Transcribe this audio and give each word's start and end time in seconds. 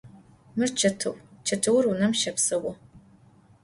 Mır 0.55 0.75
çetıu, 0.75 1.13
çetıur 1.45 1.83
vunem 1.89 2.13
şepseu. 2.21 2.73